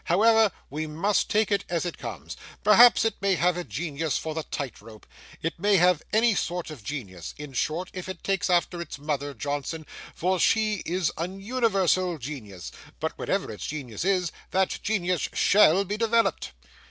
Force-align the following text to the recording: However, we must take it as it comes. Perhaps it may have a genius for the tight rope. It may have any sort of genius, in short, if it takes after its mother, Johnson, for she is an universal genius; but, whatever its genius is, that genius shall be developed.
However, 0.05 0.51
we 0.71 0.87
must 0.87 1.29
take 1.29 1.51
it 1.51 1.63
as 1.69 1.85
it 1.85 1.99
comes. 1.99 2.35
Perhaps 2.63 3.05
it 3.05 3.21
may 3.21 3.35
have 3.35 3.55
a 3.55 3.63
genius 3.63 4.17
for 4.17 4.33
the 4.33 4.41
tight 4.41 4.81
rope. 4.81 5.05
It 5.43 5.59
may 5.59 5.77
have 5.77 6.01
any 6.11 6.33
sort 6.33 6.71
of 6.71 6.83
genius, 6.83 7.35
in 7.37 7.53
short, 7.53 7.91
if 7.93 8.09
it 8.09 8.23
takes 8.23 8.49
after 8.49 8.81
its 8.81 8.97
mother, 8.97 9.35
Johnson, 9.35 9.85
for 10.15 10.39
she 10.39 10.77
is 10.87 11.11
an 11.19 11.39
universal 11.39 12.17
genius; 12.17 12.71
but, 12.99 13.15
whatever 13.19 13.51
its 13.51 13.67
genius 13.67 14.03
is, 14.03 14.31
that 14.49 14.79
genius 14.81 15.29
shall 15.33 15.85
be 15.85 15.97
developed. 15.97 16.53